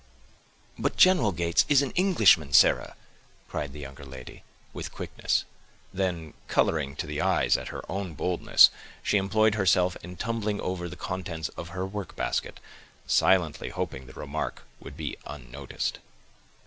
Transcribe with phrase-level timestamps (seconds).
[0.79, 2.95] "But General Gates is an Englishman, Sarah,"
[3.47, 4.41] cried the younger lady,
[4.73, 5.45] with quickness;
[5.93, 8.71] then, coloring to the eyes at her own boldness,
[9.03, 12.59] she employed herself in tumbling over the contents of her work basket,
[13.05, 15.99] silently hoping the remark would be unnoticed.